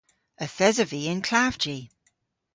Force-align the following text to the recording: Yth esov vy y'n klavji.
Yth 0.43 0.61
esov 0.67 0.89
vy 0.91 1.01
y'n 1.11 1.21
klavji. 1.27 1.79